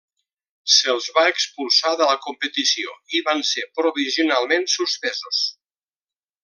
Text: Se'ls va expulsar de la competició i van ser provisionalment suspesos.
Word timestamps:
Se'ls 0.75 1.09
va 1.17 1.25
expulsar 1.33 1.91
de 1.99 2.07
la 2.13 2.17
competició 2.23 2.97
i 3.19 3.23
van 3.29 3.45
ser 3.53 3.69
provisionalment 3.81 4.67
suspesos. 4.81 5.45